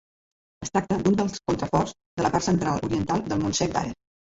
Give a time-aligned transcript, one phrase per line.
[0.65, 3.99] Es tracta d'un dels contraforts de la part central-oriental del Montsec d'Ares.